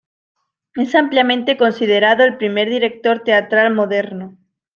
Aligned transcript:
Es 0.73 0.95
ampliamente 0.95 1.57
considerado 1.57 2.23
el 2.23 2.37
primer 2.37 2.71
director 2.71 3.21
teatral 3.23 3.71
moderno. 3.75 4.35